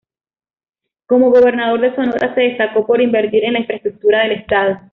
Como 1.05 1.29
Gobernador 1.29 1.79
de 1.79 1.93
Sonora 1.93 2.33
se 2.33 2.41
destacó 2.41 2.87
por 2.87 2.99
invertir 3.01 3.45
en 3.45 3.53
la 3.53 3.59
Infraestructura 3.59 4.23
del 4.23 4.31
Estado. 4.31 4.79